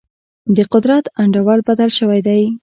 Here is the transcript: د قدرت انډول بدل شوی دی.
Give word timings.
د 0.55 0.57
قدرت 0.73 1.05
انډول 1.21 1.59
بدل 1.69 1.89
شوی 1.97 2.19
دی. 2.27 2.41